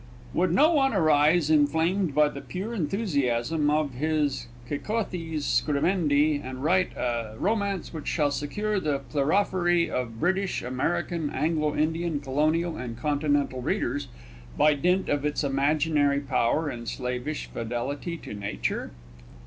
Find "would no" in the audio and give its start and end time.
0.33-0.71